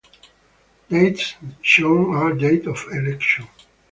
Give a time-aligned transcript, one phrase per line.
[0.89, 3.45] Dates shown are date of election.